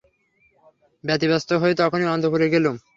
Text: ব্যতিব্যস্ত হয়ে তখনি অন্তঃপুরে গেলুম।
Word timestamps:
ব্যতিব্যস্ত 1.03 1.49
হয়ে 1.61 1.73
তখনি 1.81 2.05
অন্তঃপুরে 2.05 2.47
গেলুম। 2.53 2.75